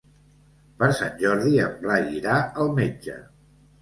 Per 0.79 0.87
Sant 1.01 1.13
Jordi 1.19 1.61
en 1.65 1.75
Blai 1.85 2.09
irà 2.21 2.39
al 2.65 2.73
metge. 2.81 3.19